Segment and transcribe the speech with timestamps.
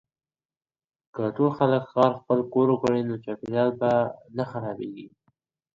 [1.15, 3.71] که ټول خلګ ښار خپل کور وګڼي، نو چاپیریال
[4.37, 5.07] نه خرابیږي.